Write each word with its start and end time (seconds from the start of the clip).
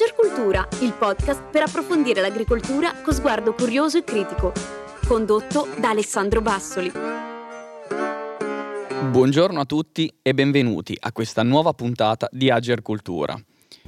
Agercultura, 0.00 0.68
il 0.82 0.92
podcast 0.92 1.42
per 1.50 1.62
approfondire 1.62 2.20
l'agricoltura 2.20 3.00
con 3.02 3.12
sguardo 3.12 3.52
curioso 3.52 3.98
e 3.98 4.04
critico. 4.04 4.52
Condotto 5.04 5.66
da 5.76 5.88
Alessandro 5.88 6.40
Bassoli. 6.40 6.92
Buongiorno 9.10 9.58
a 9.58 9.64
tutti 9.64 10.08
e 10.22 10.34
benvenuti 10.34 10.96
a 11.00 11.10
questa 11.10 11.42
nuova 11.42 11.72
puntata 11.72 12.28
di 12.30 12.48
Agercultura. 12.48 13.36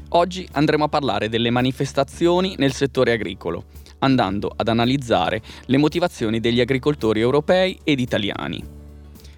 Oggi 0.08 0.48
andremo 0.50 0.82
a 0.82 0.88
parlare 0.88 1.28
delle 1.28 1.50
manifestazioni 1.50 2.56
nel 2.58 2.72
settore 2.72 3.12
agricolo, 3.12 3.66
andando 4.00 4.50
ad 4.54 4.66
analizzare 4.66 5.40
le 5.66 5.76
motivazioni 5.76 6.40
degli 6.40 6.60
agricoltori 6.60 7.20
europei 7.20 7.78
ed 7.84 8.00
italiani 8.00 8.78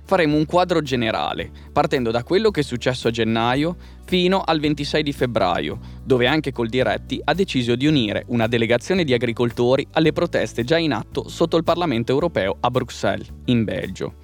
faremo 0.05 0.37
un 0.37 0.47
quadro 0.47 0.83
generale, 0.83 1.51
partendo 1.73 2.11
da 2.11 2.23
quello 2.23 2.51
che 2.51 2.61
è 2.61 2.65
successo 2.65 3.09
a 3.09 3.11
gennaio 3.11 3.77
fino 4.05 4.41
al 4.41 4.61
26 4.61 5.03
di 5.03 5.13
febbraio, 5.13 5.79
dove 6.05 6.27
anche 6.27 6.53
col 6.53 6.69
Diretti 6.69 7.21
ha 7.23 7.35
deciso 7.35 7.77
di 7.77 7.87
unire 7.87 8.25
una 8.29 8.47
delegazione 8.47 9.05
di 9.05 9.13
agricoltori 9.13 9.87
alle 9.93 10.13
proteste 10.13 10.65
già 10.65 10.79
in 10.79 10.93
atto 10.93 11.29
sotto 11.29 11.57
il 11.57 11.65
Parlamento 11.65 12.13
europeo 12.13 12.57
a 12.61 12.71
Bruxelles, 12.71 13.29
in 13.47 13.65
Belgio. 13.65 14.15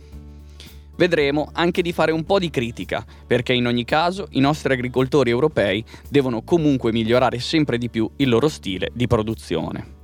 Vedremo 0.97 1.51
anche 1.53 1.81
di 1.81 1.93
fare 1.93 2.11
un 2.11 2.25
po' 2.25 2.41
di 2.41 2.51
critica, 2.51 3.07
perché 3.25 3.53
in 3.53 3.67
ogni 3.67 3.85
caso 3.85 4.27
i 4.31 4.41
nostri 4.41 4.73
agricoltori 4.73 5.31
europei 5.31 5.85
devono 6.09 6.43
comunque 6.43 6.91
migliorare 6.91 7.39
sempre 7.39 7.79
di 7.79 7.89
più 7.89 8.11
il 8.17 8.29
loro 8.29 8.49
stile 8.49 8.91
di 8.93 9.07
produzione. 9.07 9.98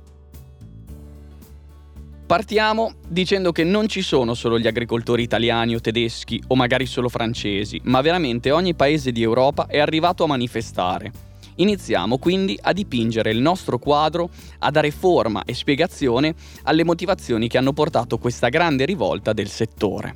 Partiamo 2.25 2.95
dicendo 3.07 3.51
che 3.51 3.63
non 3.63 3.87
ci 3.87 4.01
sono 4.01 4.33
solo 4.33 4.57
gli 4.57 4.65
agricoltori 4.65 5.21
italiani 5.21 5.75
o 5.75 5.79
tedeschi 5.79 6.41
o 6.47 6.55
magari 6.55 6.87
solo 6.87 7.07
francesi, 7.07 7.79
ma 7.83 8.01
veramente 8.01 8.49
ogni 8.49 8.73
paese 8.73 9.11
di 9.11 9.21
Europa 9.21 9.67
è 9.67 9.77
arrivato 9.77 10.23
a 10.23 10.27
manifestare. 10.27 11.11
Iniziamo 11.57 12.17
quindi 12.17 12.57
a 12.59 12.73
dipingere 12.73 13.29
il 13.29 13.37
nostro 13.37 13.77
quadro, 13.77 14.31
a 14.57 14.71
dare 14.71 14.89
forma 14.89 15.43
e 15.45 15.53
spiegazione 15.53 16.33
alle 16.63 16.83
motivazioni 16.83 17.47
che 17.47 17.59
hanno 17.59 17.73
portato 17.73 18.17
questa 18.17 18.49
grande 18.49 18.85
rivolta 18.85 19.31
del 19.31 19.47
settore. 19.47 20.15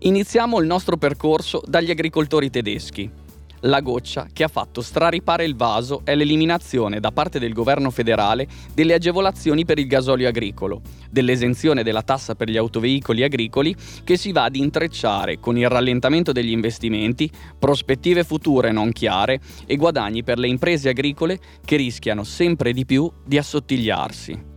Iniziamo 0.00 0.60
il 0.60 0.66
nostro 0.66 0.98
percorso 0.98 1.62
dagli 1.64 1.90
agricoltori 1.90 2.50
tedeschi. 2.50 3.10
La 3.64 3.80
goccia 3.80 4.26
che 4.32 4.42
ha 4.42 4.48
fatto 4.48 4.80
straripare 4.80 5.44
il 5.44 5.54
vaso 5.54 6.00
è 6.04 6.14
l'eliminazione 6.14 6.98
da 6.98 7.12
parte 7.12 7.38
del 7.38 7.52
governo 7.52 7.90
federale 7.90 8.48
delle 8.72 8.94
agevolazioni 8.94 9.66
per 9.66 9.78
il 9.78 9.86
gasolio 9.86 10.28
agricolo, 10.28 10.80
dell'esenzione 11.10 11.82
della 11.82 12.00
tassa 12.00 12.34
per 12.34 12.48
gli 12.48 12.56
autoveicoli 12.56 13.22
agricoli 13.22 13.76
che 14.02 14.16
si 14.16 14.32
va 14.32 14.44
ad 14.44 14.56
intrecciare 14.56 15.40
con 15.40 15.58
il 15.58 15.68
rallentamento 15.68 16.32
degli 16.32 16.52
investimenti, 16.52 17.30
prospettive 17.58 18.24
future 18.24 18.72
non 18.72 18.92
chiare 18.92 19.40
e 19.66 19.76
guadagni 19.76 20.22
per 20.22 20.38
le 20.38 20.48
imprese 20.48 20.88
agricole 20.88 21.38
che 21.62 21.76
rischiano 21.76 22.24
sempre 22.24 22.72
di 22.72 22.86
più 22.86 23.12
di 23.26 23.36
assottigliarsi. 23.36 24.48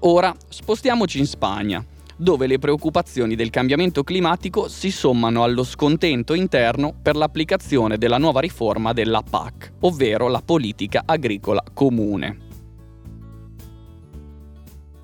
Ora 0.00 0.34
spostiamoci 0.48 1.18
in 1.20 1.26
Spagna 1.26 1.84
dove 2.20 2.46
le 2.46 2.58
preoccupazioni 2.58 3.34
del 3.34 3.48
cambiamento 3.48 4.04
climatico 4.04 4.68
si 4.68 4.90
sommano 4.90 5.42
allo 5.42 5.64
scontento 5.64 6.34
interno 6.34 6.92
per 7.00 7.16
l'applicazione 7.16 7.96
della 7.96 8.18
nuova 8.18 8.40
riforma 8.40 8.92
della 8.92 9.22
PAC, 9.22 9.72
ovvero 9.80 10.28
la 10.28 10.42
politica 10.44 11.02
agricola 11.06 11.64
comune. 11.72 12.49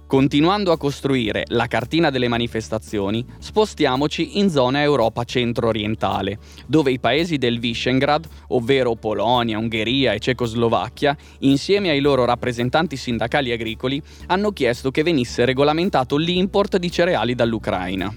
Continuando 0.07 0.71
a 0.71 0.79
costruire 0.79 1.43
la 1.49 1.67
cartina 1.67 2.11
delle 2.11 2.29
manifestazioni, 2.29 3.27
spostiamoci 3.41 4.39
in 4.39 4.51
zona 4.51 4.81
Europa 4.81 5.25
centro-orientale, 5.25 6.39
dove 6.69 6.93
i 6.93 7.01
paesi 7.01 7.39
del 7.39 7.59
Visegrad, 7.59 8.25
ovvero 8.49 8.95
Polonia, 8.95 9.59
Ungheria 9.59 10.13
e 10.13 10.21
Cecoslovacchia, 10.21 11.17
insieme 11.41 11.91
ai 11.91 11.99
loro 11.99 12.25
rappresentanti 12.25 12.97
sindacali 12.97 13.51
agricoli, 13.51 14.01
hanno 14.27 14.53
chiesto 14.53 14.93
che 14.93 15.03
venisse 15.03 15.45
regolamentato 15.45 16.17
l'import 16.17 16.77
di 16.77 16.89
cereali 16.89 17.35
dall'Ucraina. 17.35 18.15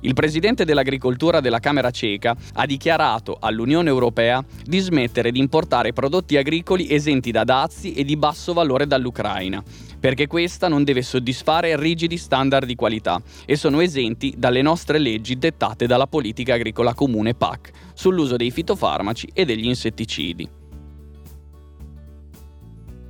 Il 0.00 0.14
presidente 0.14 0.64
dell'agricoltura 0.64 1.40
della 1.40 1.58
Camera 1.58 1.90
ceca 1.90 2.36
ha 2.54 2.66
dichiarato 2.66 3.38
all'Unione 3.40 3.88
Europea 3.88 4.44
di 4.64 4.78
smettere 4.78 5.32
di 5.32 5.38
importare 5.38 5.92
prodotti 5.92 6.36
agricoli 6.36 6.92
esenti 6.92 7.30
da 7.30 7.44
dazi 7.44 7.94
e 7.94 8.04
di 8.04 8.16
basso 8.16 8.52
valore 8.52 8.86
dall'Ucraina, 8.86 9.62
perché 10.06 10.28
questa 10.28 10.68
non 10.68 10.84
deve 10.84 11.02
soddisfare 11.02 11.76
rigidi 11.76 12.16
standard 12.16 12.64
di 12.64 12.76
qualità 12.76 13.20
e 13.44 13.56
sono 13.56 13.80
esenti 13.80 14.34
dalle 14.38 14.62
nostre 14.62 14.98
leggi 14.98 15.36
dettate 15.36 15.88
dalla 15.88 16.06
politica 16.06 16.54
agricola 16.54 16.94
comune 16.94 17.34
PAC 17.34 17.72
sull'uso 17.92 18.36
dei 18.36 18.52
fitofarmaci 18.52 19.30
e 19.32 19.44
degli 19.44 19.66
insetticidi. 19.66 20.48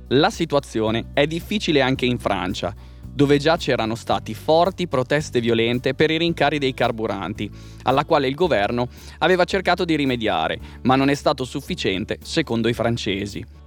La 0.07 0.31
situazione 0.31 1.11
è 1.13 1.27
difficile 1.27 1.81
anche 1.81 2.07
in 2.07 2.17
Francia, 2.17 2.73
dove 3.03 3.37
già 3.37 3.57
c'erano 3.57 3.93
stati 3.93 4.33
forti 4.33 4.87
proteste 4.87 5.39
violente 5.39 5.93
per 5.93 6.09
i 6.09 6.17
rincari 6.17 6.57
dei 6.57 6.73
carburanti, 6.73 7.47
alla 7.83 8.05
quale 8.05 8.27
il 8.27 8.33
governo 8.33 8.87
aveva 9.19 9.43
cercato 9.43 9.85
di 9.85 9.95
rimediare, 9.95 10.59
ma 10.81 10.95
non 10.95 11.09
è 11.09 11.13
stato 11.13 11.45
sufficiente 11.45 12.17
secondo 12.23 12.67
i 12.67 12.73
francesi. 12.73 13.66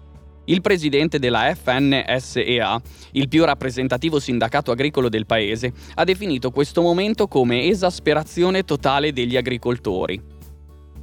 Il 0.50 0.62
presidente 0.62 1.21
della 1.21 1.55
FNSEA, 1.55 2.83
il 3.12 3.28
più 3.28 3.44
rappresentativo 3.44 4.19
sindacato 4.19 4.72
agricolo 4.72 5.09
del 5.09 5.25
paese, 5.25 5.72
ha 5.94 6.03
definito 6.03 6.50
questo 6.50 6.83
momento 6.83 7.28
come 7.28 7.69
esasperazione 7.69 8.65
totale 8.65 9.12
degli 9.12 9.37
agricoltori. 9.37 10.21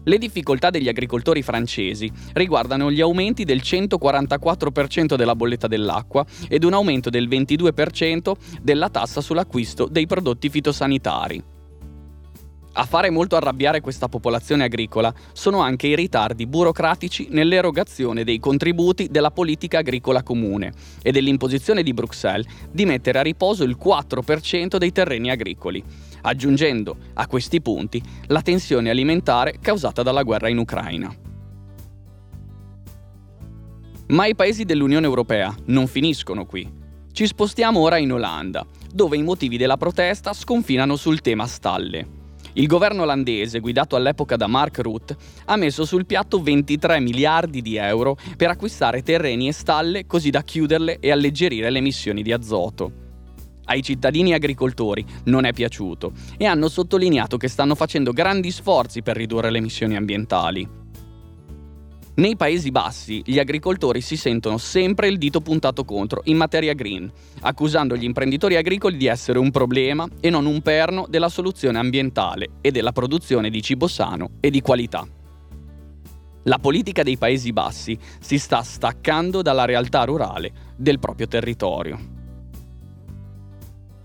Le 0.04 0.18
difficoltà 0.18 0.70
degli 0.70 0.90
agricoltori 0.90 1.42
francesi 1.44 2.12
riguardano 2.34 2.92
gli 2.92 3.00
aumenti 3.00 3.46
del 3.46 3.62
144% 3.64 5.16
della 5.16 5.36
bolletta 5.36 5.68
dell'acqua 5.68 6.26
ed 6.50 6.66
un 6.66 6.74
aumento 6.74 7.10
del 7.10 7.30
22% 7.30 8.34
della 8.62 8.90
tassa 8.90 9.22
sull'acquisto 9.22 9.88
dei 9.90 10.08
prodotti 10.08 10.50
fitosanitari. 10.50 11.56
A 12.80 12.86
fare 12.86 13.10
molto 13.10 13.36
arrabbiare 13.36 13.82
questa 13.82 14.08
popolazione 14.08 14.66
agricola 14.66 15.12
sono 15.34 15.62
anche 15.62 15.88
i 15.88 15.96
ritardi 15.96 16.46
burocratici 16.46 17.28
nell'erogazione 17.32 18.24
dei 18.24 18.38
contributi 18.38 19.08
della 19.10 19.32
politica 19.32 19.80
agricola 19.80 20.22
comune 20.22 20.74
e 21.02 21.12
dell'imposizione 21.12 21.82
di 21.82 21.92
Bruxelles 21.92 22.46
di 22.72 22.86
mettere 22.86 23.18
a 23.18 23.24
riposo 23.24 23.64
il 23.64 23.80
4% 23.84 24.78
dei 24.78 24.92
terreni 24.92 25.32
agricoli, 25.32 25.84
aggiungendo 26.22 26.98
a 27.16 27.26
questi 27.26 27.62
punti 27.62 28.00
la 28.28 28.44
tensione 28.44 28.92
alimentare 28.92 29.56
causata 29.60 30.04
dalla 30.04 30.22
guerra 30.22 30.48
in 30.48 30.60
Ucraina. 30.60 31.12
Ma 34.10 34.28
i 34.28 34.36
paesi 34.36 34.66
dell'Unione 34.66 35.08
Europea 35.08 35.52
non 35.66 35.88
finiscono 35.88 36.46
qui. 36.46 36.72
Ci 37.12 37.26
spostiamo 37.26 37.80
ora 37.80 37.98
in 37.98 38.14
Olanda, 38.14 38.64
dove 38.94 39.18
i 39.18 39.24
motivi 39.24 39.58
della 39.58 39.78
protesta 39.78 40.32
sconfinano 40.32 40.96
sul 40.96 41.22
tema 41.22 41.48
stalle. 41.48 42.26
Il 42.58 42.66
governo 42.66 43.04
olandese, 43.04 43.60
guidato 43.60 43.96
all'epoca 43.96 44.36
da 44.36 44.48
Mark 44.48 44.80
Rutte, 44.80 45.16
ha 45.46 45.56
messo 45.58 45.86
sul 45.86 46.08
piatto 46.08 46.42
23 46.42 47.00
miliardi 47.00 47.62
di 47.62 47.76
euro 47.76 48.18
per 48.36 48.50
acquistare 48.50 49.04
terreni 49.04 49.48
e 49.48 49.52
stalle 49.52 50.08
così 50.08 50.32
da 50.32 50.42
chiuderle 50.42 50.98
e 51.00 51.12
alleggerire 51.12 51.70
le 51.70 51.78
emissioni 51.78 52.24
di 52.24 52.34
azoto. 52.34 52.92
Ai 53.66 53.84
cittadini 53.84 54.34
agricoltori 54.34 55.06
non 55.26 55.46
è 55.46 55.54
piaciuto 55.54 56.14
e 56.36 56.46
hanno 56.46 56.68
sottolineato 56.68 57.38
che 57.38 57.48
stanno 57.48 57.76
facendo 57.76 58.12
grandi 58.12 58.50
sforzi 58.50 59.04
per 59.04 59.18
ridurre 59.18 59.52
le 59.52 59.60
emissioni 59.60 59.96
ambientali. 59.96 60.68
Nei 62.18 62.36
Paesi 62.36 62.72
Bassi 62.72 63.22
gli 63.24 63.38
agricoltori 63.38 64.02
si 64.02 64.18
sentono 64.18 64.58
sempre 64.58 65.08
il 65.08 65.20
dito 65.20 65.40
puntato 65.40 65.86
contro 65.86 66.22
in 66.26 66.36
materia 66.36 66.74
green, 66.74 67.12
accusando 67.42 67.96
gli 67.96 68.06
imprenditori 68.06 68.56
agricoli 68.56 68.98
di 68.98 69.06
essere 69.06 69.38
un 69.38 69.52
problema 69.52 70.08
e 70.20 70.32
non 70.32 70.48
un 70.48 70.62
perno 70.64 71.06
della 71.08 71.30
soluzione 71.30 71.78
ambientale 71.78 72.54
e 72.62 72.72
della 72.72 72.92
produzione 72.92 73.52
di 73.52 73.62
cibo 73.62 73.86
sano 73.86 74.32
e 74.40 74.50
di 74.50 74.62
qualità. 74.62 75.08
La 76.46 76.58
politica 76.58 77.04
dei 77.04 77.18
Paesi 77.20 77.54
Bassi 77.54 77.96
si 78.20 78.40
sta 78.40 78.64
staccando 78.64 79.44
dalla 79.44 79.66
realtà 79.66 80.04
rurale 80.04 80.74
del 80.76 80.98
proprio 80.98 81.28
territorio. 81.28 82.00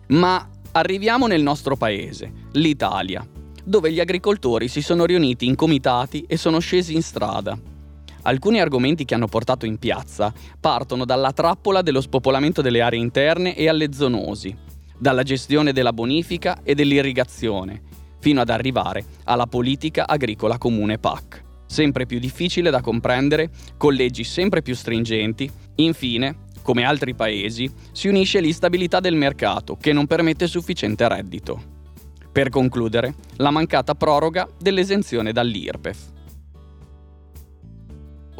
Ma 0.08 0.50
arriviamo 0.72 1.26
nel 1.26 1.40
nostro 1.40 1.76
paese, 1.76 2.30
l'Italia, 2.52 3.26
dove 3.64 3.90
gli 3.90 4.00
agricoltori 4.00 4.68
si 4.68 4.82
sono 4.82 5.06
riuniti 5.06 5.46
in 5.46 5.54
comitati 5.54 6.26
e 6.28 6.36
sono 6.36 6.58
scesi 6.58 6.94
in 6.94 7.02
strada 7.02 7.70
Alcuni 8.22 8.60
argomenti 8.60 9.04
che 9.04 9.14
hanno 9.14 9.26
portato 9.26 9.66
in 9.66 9.78
piazza 9.78 10.32
partono 10.60 11.04
dalla 11.04 11.32
trappola 11.32 11.82
dello 11.82 12.00
spopolamento 12.00 12.62
delle 12.62 12.80
aree 12.80 13.00
interne 13.00 13.56
e 13.56 13.68
alle 13.68 13.92
zoonosi, 13.92 14.56
dalla 14.96 15.24
gestione 15.24 15.72
della 15.72 15.92
bonifica 15.92 16.60
e 16.62 16.76
dell'irrigazione, 16.76 17.82
fino 18.20 18.40
ad 18.40 18.50
arrivare 18.50 19.04
alla 19.24 19.46
politica 19.46 20.06
agricola 20.06 20.56
comune 20.56 20.98
PAC, 20.98 21.42
sempre 21.66 22.06
più 22.06 22.20
difficile 22.20 22.70
da 22.70 22.80
comprendere, 22.80 23.50
con 23.76 23.92
leggi 23.92 24.22
sempre 24.22 24.62
più 24.62 24.76
stringenti, 24.76 25.50
infine, 25.76 26.50
come 26.62 26.84
altri 26.84 27.14
paesi, 27.14 27.68
si 27.90 28.06
unisce 28.06 28.38
l'instabilità 28.38 29.00
del 29.00 29.16
mercato 29.16 29.76
che 29.76 29.92
non 29.92 30.06
permette 30.06 30.46
sufficiente 30.46 31.08
reddito. 31.08 31.60
Per 32.30 32.50
concludere, 32.50 33.14
la 33.38 33.50
mancata 33.50 33.96
proroga 33.96 34.48
dell'esenzione 34.60 35.32
dall'IRPEF. 35.32 35.98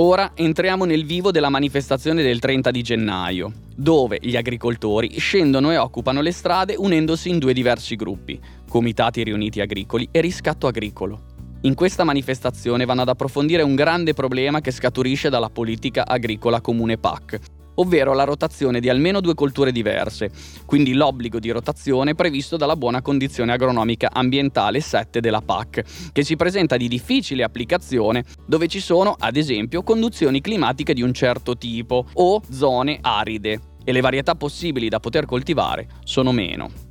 Ora 0.05 0.33
entriamo 0.35 0.85
nel 0.85 1.05
vivo 1.05 1.31
della 1.31 1.49
manifestazione 1.49 2.25
del 2.25 2.41
30 2.41 2.73
di 2.73 2.83
gennaio, 2.83 3.53
dove 3.77 4.19
gli 4.21 4.35
agricoltori 4.35 5.17
scendono 5.21 5.71
e 5.71 5.77
occupano 5.77 6.21
le 6.23 6.33
strade 6.33 6.75
unendosi 6.77 7.29
in 7.29 7.39
due 7.39 7.53
diversi 7.53 7.95
gruppi, 7.95 8.41
Comitati 8.69 9.23
Riuniti 9.23 9.61
Agricoli 9.61 10.09
e 10.11 10.21
Riscatto 10.21 10.67
Agricolo. 10.67 11.21
In 11.61 11.75
questa 11.75 12.03
manifestazione 12.03 12.85
vanno 12.85 13.03
ad 13.03 13.11
approfondire 13.11 13.63
un 13.63 13.77
grande 13.77 14.13
problema 14.13 14.61
che 14.61 14.73
scaturisce 14.73 15.29
dalla 15.29 15.51
politica 15.51 16.05
agricola 16.05 16.61
comune 16.61 16.99
PAC, 16.99 17.39
ovvero 17.77 18.15
la 18.15 18.25
rotazione 18.25 18.81
di 18.81 18.89
almeno 18.89 19.21
due 19.21 19.35
colture 19.35 19.73
diverse, 19.73 20.31
quindi 20.67 20.93
l'obbligo 20.95 21.39
di 21.39 21.51
rotazione 21.51 22.15
previsto 22.15 22.57
dalla 22.57 22.77
buona 22.77 23.03
condizione 23.03 23.53
agronomica 23.53 24.11
ambientale 24.13 24.81
7 24.81 25.21
della 25.21 25.41
PAC, 25.41 26.11
che 26.13 26.25
si 26.25 26.37
presenta 26.37 26.77
di 26.77 26.89
difficile 26.89 27.43
applicazione 27.43 28.25
dove 28.47 28.69
ci 28.69 28.81
sono, 28.81 29.17
ad 29.19 29.37
esempio, 29.37 29.83
conduzioni 29.83 30.41
climatiche 30.41 30.95
di 30.95 31.03
un 31.03 31.13
certo 31.13 31.57
tipo 31.57 32.07
o 32.15 32.41
zone 32.51 32.99
aride 33.01 33.61
e 33.85 33.93
le 33.93 34.01
varietà 34.01 34.35
possibili 34.35 34.89
da 34.89 35.01
poter 35.01 35.27
coltivare 35.27 35.89
sono 36.05 36.33
meno. 36.33 36.91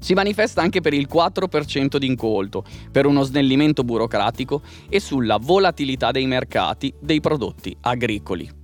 Si 0.00 0.14
manifesta 0.14 0.62
anche 0.62 0.80
per 0.80 0.94
il 0.94 1.06
4% 1.12 1.98
di 1.98 2.06
incolto, 2.06 2.64
per 2.90 3.04
uno 3.04 3.22
snellimento 3.22 3.84
burocratico 3.84 4.62
e 4.88 4.98
sulla 4.98 5.36
volatilità 5.36 6.10
dei 6.10 6.26
mercati 6.26 6.92
dei 6.98 7.20
prodotti 7.20 7.76
agricoli. 7.82 8.59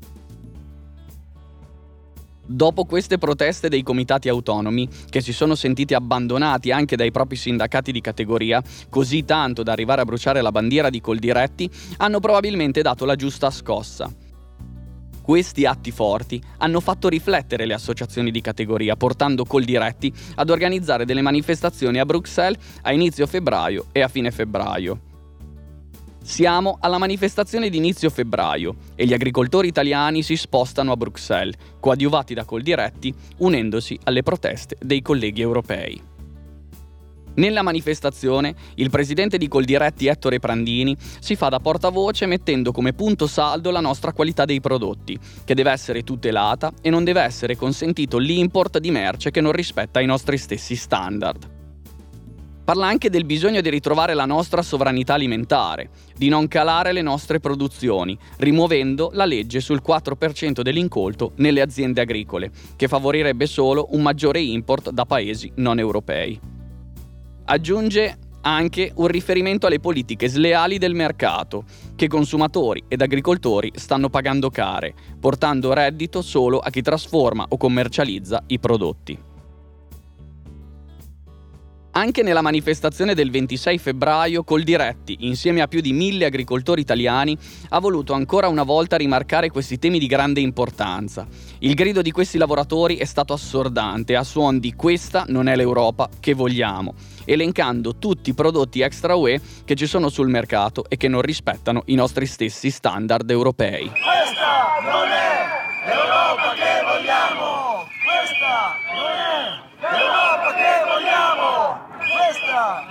Dopo 2.48 2.84
queste 2.84 3.18
proteste 3.18 3.68
dei 3.68 3.82
comitati 3.82 4.28
autonomi, 4.28 4.88
che 5.10 5.20
si 5.20 5.32
sono 5.32 5.56
sentiti 5.56 5.94
abbandonati 5.94 6.70
anche 6.70 6.94
dai 6.94 7.10
propri 7.10 7.34
sindacati 7.34 7.90
di 7.90 8.00
categoria, 8.00 8.62
così 8.88 9.24
tanto 9.24 9.64
da 9.64 9.72
arrivare 9.72 10.02
a 10.02 10.04
bruciare 10.04 10.40
la 10.40 10.52
bandiera 10.52 10.88
di 10.88 11.00
Coldiretti, 11.00 11.68
hanno 11.96 12.20
probabilmente 12.20 12.82
dato 12.82 13.04
la 13.04 13.16
giusta 13.16 13.50
scossa. 13.50 14.08
Questi 15.20 15.66
atti 15.66 15.90
forti 15.90 16.40
hanno 16.58 16.78
fatto 16.78 17.08
riflettere 17.08 17.66
le 17.66 17.74
associazioni 17.74 18.30
di 18.30 18.40
categoria, 18.40 18.94
portando 18.94 19.44
Coldiretti 19.44 20.12
ad 20.36 20.48
organizzare 20.48 21.04
delle 21.04 21.22
manifestazioni 21.22 21.98
a 21.98 22.06
Bruxelles 22.06 22.62
a 22.82 22.92
inizio 22.92 23.26
febbraio 23.26 23.86
e 23.90 24.02
a 24.02 24.08
fine 24.08 24.30
febbraio. 24.30 25.05
Siamo 26.26 26.76
alla 26.80 26.98
manifestazione 26.98 27.70
di 27.70 27.76
inizio 27.76 28.10
febbraio 28.10 28.74
e 28.96 29.06
gli 29.06 29.12
agricoltori 29.12 29.68
italiani 29.68 30.24
si 30.24 30.34
spostano 30.34 30.90
a 30.90 30.96
Bruxelles, 30.96 31.54
coadiuvati 31.78 32.34
da 32.34 32.44
Coldiretti, 32.44 33.14
unendosi 33.38 33.96
alle 34.02 34.24
proteste 34.24 34.76
dei 34.80 35.02
colleghi 35.02 35.40
europei. 35.40 36.02
Nella 37.34 37.62
manifestazione, 37.62 38.56
il 38.74 38.90
presidente 38.90 39.38
di 39.38 39.46
Coldiretti 39.46 40.08
Ettore 40.08 40.40
Prandini 40.40 40.96
si 41.20 41.36
fa 41.36 41.48
da 41.48 41.60
portavoce 41.60 42.26
mettendo 42.26 42.72
come 42.72 42.92
punto 42.92 43.28
saldo 43.28 43.70
la 43.70 43.80
nostra 43.80 44.12
qualità 44.12 44.44
dei 44.44 44.60
prodotti, 44.60 45.16
che 45.44 45.54
deve 45.54 45.70
essere 45.70 46.02
tutelata 46.02 46.72
e 46.82 46.90
non 46.90 47.04
deve 47.04 47.20
essere 47.20 47.56
consentito 47.56 48.18
l'import 48.18 48.78
di 48.78 48.90
merce 48.90 49.30
che 49.30 49.40
non 49.40 49.52
rispetta 49.52 50.00
i 50.00 50.06
nostri 50.06 50.38
stessi 50.38 50.74
standard. 50.74 51.55
Parla 52.66 52.88
anche 52.88 53.10
del 53.10 53.24
bisogno 53.24 53.60
di 53.60 53.70
ritrovare 53.70 54.12
la 54.12 54.24
nostra 54.24 54.60
sovranità 54.60 55.14
alimentare, 55.14 55.88
di 56.16 56.28
non 56.28 56.48
calare 56.48 56.90
le 56.90 57.00
nostre 57.00 57.38
produzioni, 57.38 58.18
rimuovendo 58.38 59.10
la 59.12 59.24
legge 59.24 59.60
sul 59.60 59.80
4% 59.86 60.62
dell'incolto 60.62 61.30
nelle 61.36 61.60
aziende 61.60 62.00
agricole, 62.00 62.50
che 62.74 62.88
favorirebbe 62.88 63.46
solo 63.46 63.86
un 63.90 64.02
maggiore 64.02 64.40
import 64.40 64.90
da 64.90 65.04
paesi 65.04 65.52
non 65.58 65.78
europei. 65.78 66.40
Aggiunge 67.44 68.18
anche 68.40 68.90
un 68.96 69.06
riferimento 69.06 69.68
alle 69.68 69.78
politiche 69.78 70.26
sleali 70.26 70.78
del 70.78 70.94
mercato, 70.94 71.62
che 71.94 72.08
consumatori 72.08 72.82
ed 72.88 73.00
agricoltori 73.00 73.70
stanno 73.76 74.08
pagando 74.08 74.50
care, 74.50 74.92
portando 75.20 75.72
reddito 75.72 76.20
solo 76.20 76.58
a 76.58 76.70
chi 76.70 76.82
trasforma 76.82 77.46
o 77.48 77.56
commercializza 77.56 78.42
i 78.48 78.58
prodotti. 78.58 79.34
Anche 81.96 82.22
nella 82.22 82.42
manifestazione 82.42 83.14
del 83.14 83.30
26 83.30 83.78
febbraio, 83.78 84.44
Coldiretti, 84.44 85.16
insieme 85.20 85.62
a 85.62 85.66
più 85.66 85.80
di 85.80 85.94
mille 85.94 86.26
agricoltori 86.26 86.82
italiani, 86.82 87.34
ha 87.70 87.78
voluto 87.78 88.12
ancora 88.12 88.48
una 88.48 88.64
volta 88.64 88.98
rimarcare 88.98 89.48
questi 89.48 89.78
temi 89.78 89.98
di 89.98 90.06
grande 90.06 90.40
importanza. 90.40 91.26
Il 91.60 91.72
grido 91.72 92.02
di 92.02 92.10
questi 92.10 92.36
lavoratori 92.36 92.96
è 92.96 93.06
stato 93.06 93.32
assordante, 93.32 94.14
a 94.14 94.24
suon 94.24 94.58
di 94.58 94.74
questa 94.74 95.24
non 95.28 95.48
è 95.48 95.56
l'Europa 95.56 96.10
che 96.20 96.34
vogliamo, 96.34 96.92
elencando 97.24 97.96
tutti 97.96 98.28
i 98.28 98.34
prodotti 98.34 98.82
extra 98.82 99.14
UE 99.14 99.40
che 99.64 99.74
ci 99.74 99.86
sono 99.86 100.10
sul 100.10 100.28
mercato 100.28 100.84
e 100.90 100.98
che 100.98 101.08
non 101.08 101.22
rispettano 101.22 101.80
i 101.86 101.94
nostri 101.94 102.26
stessi 102.26 102.68
standard 102.68 103.30
europei. 103.30 103.88
Questa 103.88 104.82
non 104.82 105.08
è 105.08 105.48
l'Europa 105.86 106.52
che 106.52 106.82
vogliamo! 106.84 107.88
Questa 108.04 108.76
non 108.92 109.16
è 109.16 109.64
l'Europa 109.80 110.52
che 110.52 110.84
vogliamo! 110.84 111.88
Questa 112.04 112.52
non 112.52 112.76
è 112.76 112.76
l'Europa 112.76 112.76
che 112.76 112.76
vogliamo! 112.76 112.85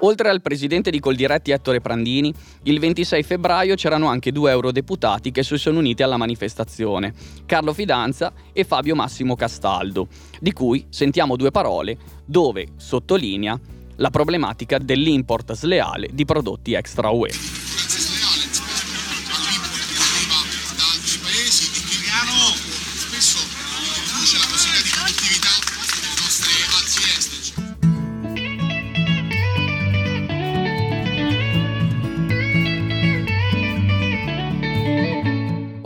Oltre 0.00 0.28
al 0.28 0.42
presidente 0.42 0.90
di 0.90 1.00
Coldiretti 1.00 1.50
Ettore 1.50 1.80
Prandini, 1.80 2.32
il 2.64 2.78
26 2.78 3.22
febbraio 3.22 3.74
c'erano 3.74 4.08
anche 4.08 4.32
due 4.32 4.50
eurodeputati 4.50 5.30
che 5.30 5.42
si 5.42 5.56
sono 5.56 5.78
uniti 5.78 6.02
alla 6.02 6.18
manifestazione, 6.18 7.14
Carlo 7.46 7.72
Fidanza 7.72 8.32
e 8.52 8.64
Fabio 8.64 8.94
Massimo 8.94 9.34
Castaldo, 9.34 10.08
di 10.40 10.52
cui 10.52 10.84
sentiamo 10.90 11.36
due 11.36 11.50
parole 11.50 11.96
dove 12.24 12.68
sottolinea 12.76 13.58
la 13.96 14.10
problematica 14.10 14.76
dell'import 14.78 15.54
sleale 15.54 16.10
di 16.12 16.24
prodotti 16.26 16.74
extra 16.74 17.08
UE. 17.08 17.63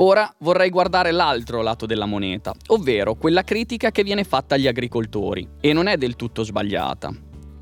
Ora 0.01 0.33
vorrei 0.39 0.71
guardare 0.71 1.11
l'altro 1.11 1.61
lato 1.61 1.85
della 1.85 2.07
moneta, 2.07 2.55
ovvero 2.69 3.17
quella 3.17 3.43
critica 3.43 3.91
che 3.91 4.05
viene 4.05 4.23
fatta 4.23 4.55
agli 4.55 4.69
agricoltori, 4.69 5.47
e 5.61 5.73
non 5.73 5.89
è 5.89 5.97
del 5.97 6.15
tutto 6.15 6.45
sbagliata. 6.45 7.13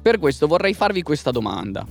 Per 0.02 0.18
questo 0.18 0.46
vorrei 0.46 0.74
farvi 0.74 1.00
questa 1.00 1.30
domanda. 1.30 1.86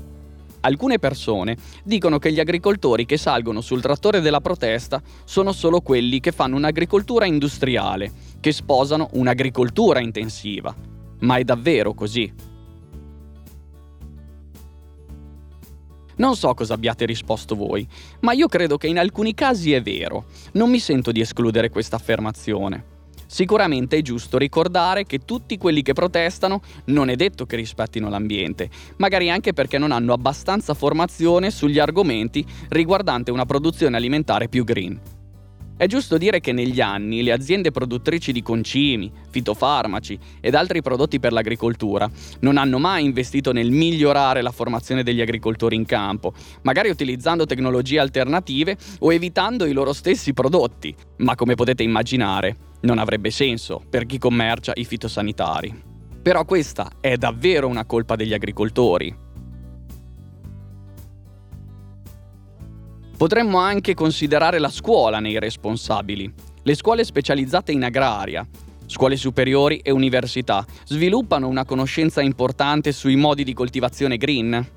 Alcune 0.60 1.00
persone 1.00 1.58
dicono 1.84 2.20
che 2.20 2.32
gli 2.32 2.40
agricoltori 2.40 3.08
che 3.08 3.18
salgono 3.18 3.60
sul 3.62 3.82
trattore 3.82 4.22
della 4.22 4.40
protesta 4.40 5.02
sono 5.24 5.52
solo 5.52 5.82
quelli 5.82 6.20
che 6.20 6.32
fanno 6.32 6.58
un'agricoltura 6.58 7.26
industriale, 7.26 8.12
che 8.40 8.52
sposano 8.52 9.10
un'agricoltura 9.14 10.00
intensiva. 10.00 10.76
Ma 11.22 11.38
è 11.38 11.44
davvero 11.44 11.96
così? 11.96 12.32
Non 16.18 16.36
so 16.36 16.54
cosa 16.54 16.74
abbiate 16.74 17.06
risposto 17.06 17.56
voi, 17.56 17.88
ma 18.22 18.34
io 18.34 18.48
credo 18.48 18.78
che 18.78 18.88
in 18.88 19.00
alcuni 19.00 19.34
casi 19.34 19.74
è 19.74 19.82
vero. 19.82 20.26
Non 20.54 20.70
mi 20.70 20.80
sento 20.80 21.12
di 21.12 21.20
escludere 21.20 21.70
questa 21.70 21.98
affermazione. 21.98 22.94
Sicuramente 23.28 23.98
è 23.98 24.02
giusto 24.02 24.38
ricordare 24.38 25.06
che 25.06 25.20
tutti 25.26 25.58
quelli 25.58 25.82
che 25.82 25.94
protestano 25.94 26.62
non 26.86 27.10
è 27.10 27.16
detto 27.16 27.46
che 27.46 27.56
rispettino 27.56 28.10
l'ambiente, 28.10 28.70
magari 28.98 29.30
anche 29.30 29.52
perché 29.52 29.78
non 29.78 29.92
hanno 29.92 30.14
abbastanza 30.14 30.74
formazione 30.74 31.52
sugli 31.52 31.80
argomenti 31.80 32.46
riguardanti 32.70 33.32
una 33.32 33.46
produzione 33.46 33.98
alimentare 33.98 34.48
più 34.48 34.64
green. 34.64 35.15
È 35.78 35.88
giusto 35.88 36.18
dire 36.18 36.40
che 36.40 36.54
negli 36.54 36.80
anni 36.80 37.22
le 37.22 37.34
aziende 37.34 37.72
produttrici 37.72 38.32
di 38.32 38.42
concimi, 38.42 39.12
fitofarmaci 39.30 40.18
ed 40.40 40.56
altri 40.56 40.82
prodotti 40.82 41.20
per 41.20 41.34
l'agricoltura 41.34 42.10
non 42.40 42.56
hanno 42.56 42.80
mai 42.80 43.04
investito 43.04 43.52
nel 43.52 43.72
migliorare 43.72 44.42
la 44.42 44.52
formazione 44.52 45.04
degli 45.04 45.20
agricoltori 45.20 45.76
in 45.76 45.86
campo, 45.86 46.34
magari 46.62 46.88
utilizzando 46.88 47.46
tecnologie 47.46 48.00
alternative 48.00 48.78
o 49.00 49.12
evitando 49.12 49.66
i 49.66 49.74
loro 49.74 49.92
stessi 49.92 50.32
prodotti, 50.32 50.96
ma 51.18 51.36
come 51.36 51.56
potete 51.56 51.84
immaginare 51.84 52.56
non 52.82 52.98
avrebbe 52.98 53.30
senso 53.30 53.82
per 53.90 54.06
chi 54.06 54.18
commercia 54.18 54.72
i 54.76 54.86
fitosanitari. 54.86 55.84
Però 56.22 56.46
questa 56.46 56.90
è 57.02 57.18
davvero 57.18 57.68
una 57.68 57.86
colpa 57.86 58.16
degli 58.16 58.34
agricoltori. 58.34 59.25
Potremmo 63.18 63.60
anche 63.60 63.94
considerare 63.94 64.60
la 64.60 64.70
scuola 64.70 65.20
nei 65.20 65.40
responsabili. 65.40 66.32
Le 66.64 66.76
scuole 66.76 67.06
specializzate 67.06 67.72
in 67.72 67.86
agraria, 67.86 68.46
scuole 68.88 69.16
superiori 69.16 69.78
e 69.78 69.90
università 69.92 70.66
sviluppano 70.84 71.48
una 71.48 71.64
conoscenza 71.64 72.22
importante 72.22 72.92
sui 72.92 73.16
modi 73.16 73.46
di 73.46 73.54
coltivazione 73.54 74.18
green? 74.18 74.68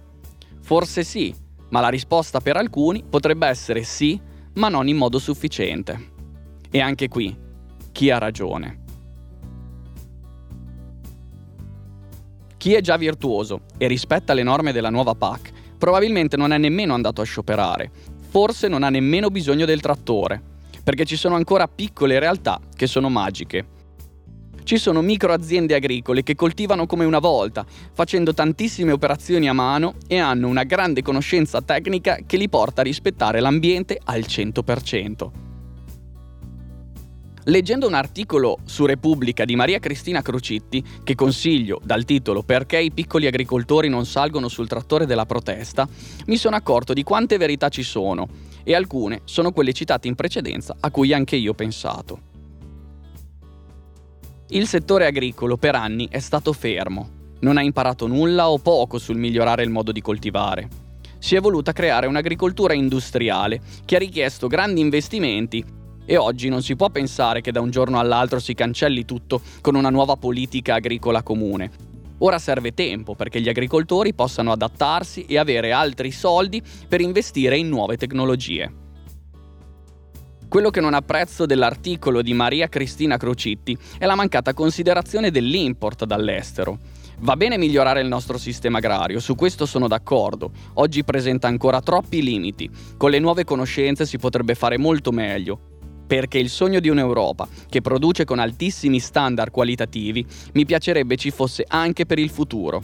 Forse 0.61 1.03
sì, 1.03 1.35
ma 1.71 1.81
la 1.81 1.89
risposta 1.89 2.41
per 2.41 2.57
alcuni 2.57 3.03
potrebbe 3.03 3.49
essere 3.49 3.83
sì, 3.83 4.21
ma 4.55 4.69
non 4.69 4.87
in 4.87 4.97
modo 4.97 5.19
sufficiente. 5.19 6.13
E 6.71 6.81
anche 6.81 7.09
qui, 7.09 7.37
chi 7.91 8.11
ha 8.11 8.19
ragione? 8.19 8.85
Chi 12.57 12.75
è 12.75 12.81
già 12.81 12.97
virtuoso 12.97 13.63
e 13.77 13.89
rispetta 13.89 14.33
le 14.33 14.45
norme 14.45 14.73
della 14.73 14.91
nuova 14.91 15.15
PAC 15.15 15.53
probabilmente 15.79 16.37
non 16.37 16.53
è 16.53 16.59
nemmeno 16.59 16.93
andato 16.93 17.21
a 17.21 17.25
scioperare, 17.25 17.91
forse 18.29 18.69
non 18.69 18.83
ha 18.83 18.91
nemmeno 18.91 19.31
bisogno 19.31 19.65
del 19.65 19.81
trattore, 19.81 20.41
perché 20.85 21.05
ci 21.05 21.17
sono 21.17 21.35
ancora 21.35 21.69
piccole 21.69 22.19
realtà 22.19 22.61
che 22.77 22.87
sono 22.87 23.09
magiche. 23.09 23.77
Ci 24.63 24.77
sono 24.77 25.01
micro 25.01 25.33
aziende 25.33 25.75
agricole 25.75 26.23
che 26.23 26.35
coltivano 26.35 26.85
come 26.85 27.07
una 27.07 27.21
volta, 27.21 27.65
facendo 27.95 28.35
tantissime 28.35 28.93
operazioni 28.93 29.49
a 29.49 29.55
mano 29.55 29.95
e 30.07 30.19
hanno 30.19 30.47
una 30.47 30.65
grande 30.65 31.01
conoscenza 31.01 31.63
tecnica 31.63 32.19
che 32.27 32.37
li 32.37 32.51
porta 32.51 32.83
a 32.83 32.85
rispettare 32.85 33.41
l'ambiente 33.41 33.99
al 34.05 34.21
100%. 34.21 35.48
Leggendo 37.49 37.87
un 37.87 37.95
articolo 37.95 38.59
su 38.67 38.85
Repubblica 38.85 39.47
di 39.47 39.57
Maria 39.57 39.79
Cristina 39.79 40.21
Crocitti, 40.21 40.85
che 41.03 41.15
consiglio 41.15 41.81
dal 41.83 42.05
titolo 42.05 42.43
Perché 42.43 42.79
i 42.79 42.93
piccoli 42.93 43.27
agricoltori 43.27 43.89
non 43.89 44.05
salgono 44.05 44.49
sul 44.49 44.69
trattore 44.69 45.07
della 45.07 45.25
protesta, 45.25 45.89
mi 46.27 46.37
sono 46.37 46.57
accorto 46.57 46.93
di 46.93 47.03
quante 47.03 47.39
verità 47.39 47.71
ci 47.71 47.83
sono 47.83 48.29
e 48.63 48.75
alcune 48.75 49.23
sono 49.25 49.53
quelle 49.53 49.73
citate 49.73 50.09
in 50.09 50.15
precedenza 50.15 50.77
a 50.79 50.91
cui 50.91 51.15
anche 51.15 51.37
io 51.37 51.53
ho 51.53 51.55
pensato. 51.55 52.21
Il 54.49 54.67
settore 54.67 55.07
agricolo 55.07 55.57
per 55.57 55.75
anni 55.75 56.07
è 56.11 56.19
stato 56.19 56.53
fermo, 56.53 57.09
non 57.41 57.57
ha 57.57 57.63
imparato 57.63 58.07
nulla 58.07 58.51
o 58.51 58.59
poco 58.59 58.99
sul 58.99 59.17
migliorare 59.17 59.63
il 59.63 59.71
modo 59.71 59.91
di 59.91 60.03
coltivare. 60.03 60.69
Si 61.19 61.35
è 61.35 61.41
voluta 61.41 61.73
creare 61.73 62.07
un'agricoltura 62.07 62.75
industriale 62.75 63.63
che 63.87 63.97
ha 63.97 63.99
richiesto 63.99 64.49
grandi 64.49 64.83
investimenti 64.83 65.77
e 66.11 66.17
oggi 66.17 66.49
non 66.49 66.63
si 66.63 66.75
può 66.75 66.89
pensare 66.89 67.43
che 67.43 67.53
da 67.53 67.61
un 67.61 67.69
giorno 67.69 67.99
all'altro 67.99 68.39
si 68.39 68.55
cancelli 68.55 69.05
tutto 69.05 69.43
con 69.61 69.75
una 69.75 69.91
nuova 69.91 70.17
politica 70.17 70.77
agricola 70.77 71.23
comune. 71.23 71.71
Ora 72.21 72.39
serve 72.39 72.73
tempo 72.73 73.15
perché 73.15 73.43
gli 73.43 73.49
agricoltori 73.51 74.15
possano 74.15 74.51
adattarsi 74.51 75.27
e 75.27 75.37
avere 75.37 75.71
altri 75.71 76.11
soldi 76.11 76.63
per 76.89 77.03
investire 77.03 77.59
in 77.59 77.69
nuove 77.69 77.99
tecnologie. 77.99 78.73
Quello 80.49 80.71
che 80.71 80.81
non 80.81 80.95
apprezzo 80.95 81.45
dell'articolo 81.45 82.23
di 82.23 82.33
Maria 82.33 82.71
Cristina 82.71 83.19
Crocitti 83.19 83.77
è 83.99 84.07
la 84.07 84.15
mancata 84.15 84.55
considerazione 84.55 85.31
dell'import 85.31 86.07
dall'estero. 86.07 86.79
Va 87.19 87.37
bene 87.37 87.59
migliorare 87.59 88.01
il 88.01 88.09
nostro 88.09 88.39
sistema 88.39 88.79
agrario, 88.79 89.21
su 89.21 89.35
questo 89.35 89.67
sono 89.67 89.89
d'accordo. 89.89 90.53
Oggi 90.75 91.05
presenta 91.05 91.49
ancora 91.49 91.83
troppi 91.83 92.23
limiti. 92.23 92.71
Con 92.97 93.11
le 93.11 93.19
nuove 93.19 93.45
conoscenze 93.45 94.07
si 94.07 94.17
potrebbe 94.17 94.55
fare 94.55 94.79
molto 94.79 95.13
meglio 95.13 95.77
perché 96.09 96.39
il 96.39 96.49
sogno 96.49 96.81
di 96.81 96.89
un'Europa 96.89 97.47
che 97.69 97.83
produce 97.83 98.25
con 98.25 98.41
altissimi 98.41 98.99
standard 98.99 99.53
qualitativi 99.53 100.27
mi 100.55 100.65
piacerebbe 100.65 101.17
ci 101.17 101.31
fosse 101.31 101.65
anche 101.69 102.07
per 102.07 102.19
il 102.19 102.31
futuro. 102.31 102.83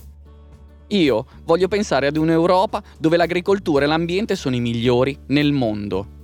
Io 0.89 1.27
voglio 1.45 1.67
pensare 1.67 2.07
ad 2.07 2.17
un'Europa 2.17 2.83
dove 2.99 3.17
l'agricoltura 3.17 3.85
e 3.85 3.89
l'ambiente 3.89 4.37
sono 4.37 4.55
i 4.55 4.61
migliori 4.61 5.19
nel 5.29 5.53
mondo. 5.53 6.23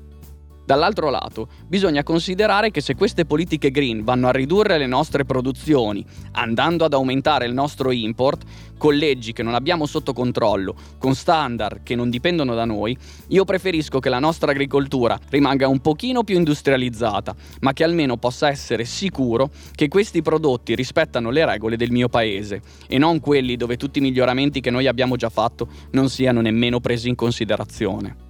Dall'altro 0.64 1.10
lato, 1.10 1.48
bisogna 1.66 2.02
considerare 2.02 2.70
che 2.70 2.80
se 2.80 2.94
queste 2.94 3.24
politiche 3.24 3.70
green 3.70 4.04
vanno 4.04 4.28
a 4.28 4.32
ridurre 4.32 4.78
le 4.78 4.86
nostre 4.86 5.24
produzioni, 5.24 6.04
andando 6.32 6.84
ad 6.84 6.92
aumentare 6.92 7.46
il 7.46 7.52
nostro 7.52 7.90
import, 7.90 8.44
con 8.78 8.94
leggi 8.94 9.32
che 9.32 9.42
non 9.42 9.54
abbiamo 9.54 9.84
sotto 9.84 10.12
controllo, 10.12 10.74
con 10.98 11.14
standard 11.14 11.82
che 11.82 11.94
non 11.94 12.08
dipendono 12.08 12.54
da 12.54 12.64
noi, 12.64 12.96
io 13.28 13.44
preferisco 13.44 13.98
che 13.98 14.08
la 14.08 14.18
nostra 14.18 14.52
agricoltura 14.52 15.18
rimanga 15.28 15.68
un 15.68 15.80
pochino 15.80 16.24
più 16.24 16.36
industrializzata, 16.36 17.34
ma 17.60 17.72
che 17.72 17.84
almeno 17.84 18.16
possa 18.16 18.48
essere 18.48 18.84
sicuro 18.84 19.50
che 19.74 19.88
questi 19.88 20.22
prodotti 20.22 20.74
rispettano 20.74 21.30
le 21.30 21.44
regole 21.44 21.76
del 21.76 21.90
mio 21.90 22.08
paese 22.08 22.62
e 22.86 22.96
non 22.96 23.20
quelli 23.20 23.56
dove 23.56 23.76
tutti 23.76 23.98
i 23.98 24.02
miglioramenti 24.02 24.60
che 24.60 24.70
noi 24.70 24.86
abbiamo 24.86 25.16
già 25.16 25.28
fatto 25.28 25.68
non 25.90 26.08
siano 26.08 26.40
nemmeno 26.40 26.80
presi 26.80 27.08
in 27.08 27.16
considerazione. 27.16 28.28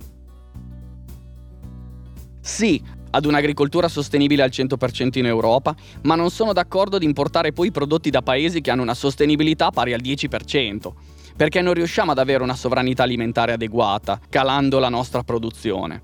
Sì, 2.50 2.82
ad 3.12 3.26
un'agricoltura 3.26 3.86
sostenibile 3.86 4.42
al 4.42 4.50
100% 4.52 5.18
in 5.18 5.26
Europa, 5.26 5.74
ma 6.02 6.16
non 6.16 6.30
sono 6.30 6.52
d'accordo 6.52 6.98
di 6.98 7.04
importare 7.04 7.52
poi 7.52 7.70
prodotti 7.70 8.10
da 8.10 8.22
paesi 8.22 8.60
che 8.60 8.72
hanno 8.72 8.82
una 8.82 8.92
sostenibilità 8.92 9.70
pari 9.70 9.92
al 9.94 10.02
10%, 10.02 10.90
perché 11.36 11.62
non 11.62 11.74
riusciamo 11.74 12.10
ad 12.10 12.18
avere 12.18 12.42
una 12.42 12.56
sovranità 12.56 13.04
alimentare 13.04 13.52
adeguata, 13.52 14.20
calando 14.28 14.80
la 14.80 14.88
nostra 14.88 15.22
produzione. 15.22 16.02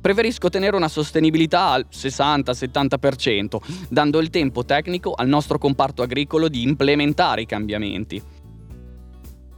Preferisco 0.00 0.48
tenere 0.48 0.76
una 0.76 0.88
sostenibilità 0.88 1.70
al 1.70 1.88
60-70%, 1.92 3.56
dando 3.90 4.20
il 4.20 4.30
tempo 4.30 4.64
tecnico 4.64 5.12
al 5.12 5.28
nostro 5.28 5.58
comparto 5.58 6.02
agricolo 6.02 6.48
di 6.48 6.62
implementare 6.62 7.42
i 7.42 7.46
cambiamenti. 7.46 8.22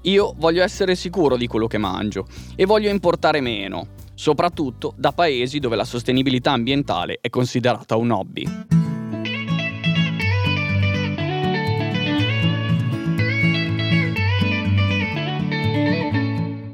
Io 0.00 0.35
voglio 0.38 0.62
essere 0.62 0.95
sicuro 0.95 1.37
di 1.37 1.47
quello 1.47 1.66
che 1.66 1.78
mangio 1.78 2.26
e 2.57 2.64
voglio 2.64 2.90
importare 2.90 3.40
meno, 3.40 3.88
soprattutto 4.14 4.94
da 4.97 5.12
paesi 5.12 5.59
dove 5.59 5.76
la 5.76 5.85
sostenibilità 5.85 6.52
ambientale 6.52 7.18
è 7.21 7.28
considerata 7.28 7.97
un 7.97 8.11
hobby. 8.11 8.44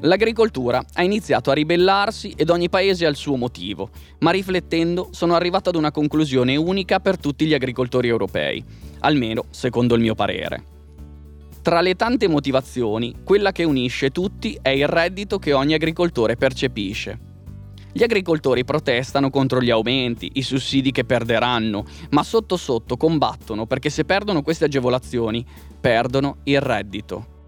L'agricoltura 0.03 0.83
ha 0.93 1.03
iniziato 1.03 1.51
a 1.51 1.53
ribellarsi 1.53 2.33
ed 2.35 2.49
ogni 2.49 2.69
paese 2.69 3.05
ha 3.05 3.09
il 3.09 3.15
suo 3.15 3.35
motivo, 3.35 3.91
ma 4.19 4.31
riflettendo 4.31 5.09
sono 5.11 5.35
arrivato 5.35 5.69
ad 5.69 5.75
una 5.75 5.91
conclusione 5.91 6.55
unica 6.55 6.99
per 6.99 7.19
tutti 7.19 7.45
gli 7.45 7.53
agricoltori 7.53 8.07
europei, 8.07 8.63
almeno 9.01 9.45
secondo 9.51 9.93
il 9.93 10.01
mio 10.01 10.15
parere. 10.15 10.63
Tra 11.61 11.81
le 11.81 11.95
tante 11.95 12.27
motivazioni, 12.27 13.17
quella 13.23 13.51
che 13.51 13.63
unisce 13.63 14.09
tutti 14.09 14.57
è 14.59 14.69
il 14.69 14.87
reddito 14.87 15.37
che 15.37 15.53
ogni 15.53 15.75
agricoltore 15.75 16.35
percepisce. 16.35 17.30
Gli 17.93 18.03
agricoltori 18.03 18.63
protestano 18.63 19.29
contro 19.29 19.61
gli 19.61 19.69
aumenti, 19.69 20.31
i 20.35 20.43
sussidi 20.43 20.91
che 20.91 21.03
perderanno, 21.03 21.85
ma 22.11 22.23
sotto 22.23 22.55
sotto 22.55 22.95
combattono 22.95 23.65
perché 23.65 23.89
se 23.89 24.05
perdono 24.05 24.41
queste 24.41 24.65
agevolazioni, 24.65 25.45
perdono 25.79 26.37
il 26.43 26.61
reddito. 26.61 27.39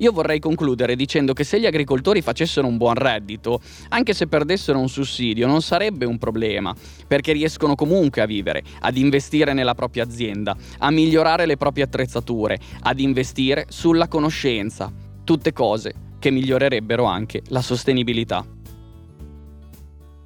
Io 0.00 0.12
vorrei 0.12 0.40
concludere 0.40 0.96
dicendo 0.96 1.34
che 1.34 1.44
se 1.44 1.60
gli 1.60 1.66
agricoltori 1.66 2.22
facessero 2.22 2.66
un 2.66 2.78
buon 2.78 2.94
reddito, 2.94 3.60
anche 3.90 4.14
se 4.14 4.26
perdessero 4.26 4.78
un 4.78 4.88
sussidio, 4.88 5.46
non 5.46 5.60
sarebbe 5.60 6.06
un 6.06 6.16
problema, 6.16 6.74
perché 7.06 7.32
riescono 7.32 7.74
comunque 7.74 8.22
a 8.22 8.26
vivere, 8.26 8.62
ad 8.80 8.96
investire 8.96 9.52
nella 9.52 9.74
propria 9.74 10.04
azienda, 10.04 10.56
a 10.78 10.90
migliorare 10.90 11.44
le 11.44 11.58
proprie 11.58 11.84
attrezzature, 11.84 12.58
ad 12.80 12.98
investire 12.98 13.66
sulla 13.68 14.08
conoscenza, 14.08 14.90
tutte 15.22 15.52
cose 15.52 15.94
che 16.18 16.30
migliorerebbero 16.30 17.04
anche 17.04 17.42
la 17.48 17.60
sostenibilità. 17.60 18.59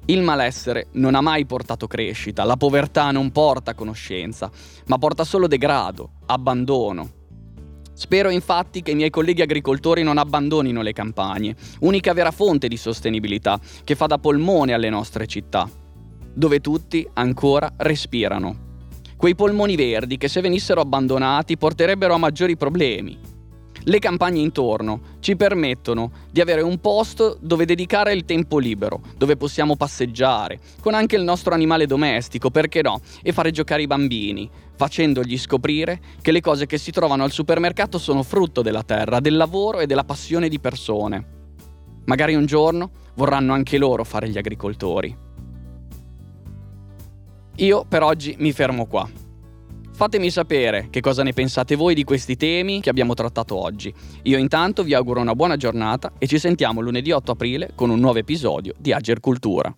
Il 0.07 0.21
malessere 0.21 0.87
non 0.91 1.15
ha 1.15 1.21
mai 1.21 1.47
portato 1.47 1.87
crescita, 1.87 2.43
la 2.43 2.57
povertà 2.57 3.09
non 3.09 3.31
porta 3.31 3.73
conoscenza, 3.73 4.51
ma 4.85 4.99
porta 4.99 5.23
solo 5.23 5.47
degrado, 5.47 6.11
abbandono. 6.27 7.09
Spero 7.91 8.29
infatti 8.29 8.83
che 8.83 8.91
i 8.91 8.95
miei 8.95 9.09
colleghi 9.09 9.41
agricoltori 9.41 10.03
non 10.03 10.19
abbandonino 10.19 10.83
le 10.83 10.93
campagne, 10.93 11.55
unica 11.79 12.13
vera 12.13 12.29
fonte 12.29 12.67
di 12.67 12.77
sostenibilità 12.77 13.59
che 13.83 13.95
fa 13.95 14.05
da 14.05 14.19
polmone 14.19 14.73
alle 14.73 14.91
nostre 14.91 15.25
città, 15.25 15.67
dove 16.31 16.59
tutti 16.59 17.07
ancora 17.13 17.71
respirano. 17.77 18.63
Quei 19.17 19.33
polmoni 19.33 19.75
verdi 19.75 20.17
che 20.17 20.27
se 20.27 20.41
venissero 20.41 20.81
abbandonati 20.81 21.57
porterebbero 21.57 22.13
a 22.13 22.19
maggiori 22.19 22.55
problemi, 22.55 23.17
le 23.87 23.99
campagne 23.99 24.41
intorno 24.41 24.99
ci 25.19 25.35
permettono 25.35 26.11
di 26.31 26.41
avere 26.41 26.61
un 26.61 26.79
posto 26.79 27.37
dove 27.39 27.65
dedicare 27.65 28.13
il 28.13 28.25
tempo 28.25 28.57
libero, 28.57 29.01
dove 29.15 29.37
possiamo 29.37 29.75
passeggiare, 29.75 30.59
con 30.81 30.93
anche 30.93 31.15
il 31.15 31.23
nostro 31.23 31.53
animale 31.53 31.85
domestico, 31.85 32.49
perché 32.49 32.81
no, 32.81 32.99
e 33.21 33.31
fare 33.31 33.51
giocare 33.51 33.83
i 33.83 33.87
bambini, 33.87 34.49
facendogli 34.75 35.37
scoprire 35.37 36.01
che 36.21 36.31
le 36.31 36.41
cose 36.41 36.65
che 36.65 36.77
si 36.77 36.91
trovano 36.91 37.23
al 37.23 37.31
supermercato 37.31 37.99
sono 37.99 38.23
frutto 38.23 38.61
della 38.61 38.83
terra, 38.83 39.19
del 39.19 39.37
lavoro 39.37 39.79
e 39.79 39.85
della 39.85 40.03
passione 40.03 40.49
di 40.49 40.59
persone. 40.59 41.33
Magari 42.05 42.33
un 42.33 42.45
giorno 42.45 42.89
vorranno 43.15 43.53
anche 43.53 43.77
loro 43.77 44.03
fare 44.03 44.29
gli 44.29 44.37
agricoltori. 44.37 45.15
Io 47.57 47.85
per 47.87 48.03
oggi 48.03 48.35
mi 48.39 48.51
fermo 48.51 48.85
qua. 48.85 49.24
Fatemi 49.95 50.29
sapere 50.29 50.89
che 50.89 50.99
cosa 50.99 51.23
ne 51.23 51.31
pensate 51.31 51.75
voi 51.75 51.95
di 51.95 52.03
questi 52.03 52.35
temi 52.35 52.81
che 52.81 52.89
abbiamo 52.89 53.13
trattato 53.13 53.55
oggi. 53.55 53.93
Io 54.23 54.37
intanto 54.37 54.83
vi 54.83 54.93
auguro 54.93 55.21
una 55.21 55.35
buona 55.35 55.55
giornata 55.55 56.11
e 56.17 56.27
ci 56.27 56.37
sentiamo 56.37 56.81
lunedì 56.81 57.11
8 57.11 57.31
aprile 57.31 57.71
con 57.75 57.89
un 57.89 58.01
nuovo 58.01 58.19
episodio 58.19 58.73
di 58.77 58.91
Ager 58.91 59.21
Cultura. 59.21 59.73